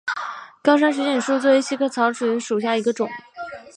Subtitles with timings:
[0.63, 3.07] 高山水锦树为茜草科水锦树属下的一个种。